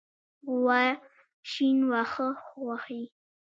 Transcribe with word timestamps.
غوا 0.59 0.81
شین 1.51 1.77
واښه 1.89 2.27
خوښوي. 2.45 3.03